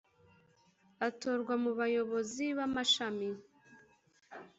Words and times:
atorwa 1.07 1.53
mu 1.63 1.71
bayobozi 1.79 2.43
b 2.55 2.57
amashami 2.67 3.29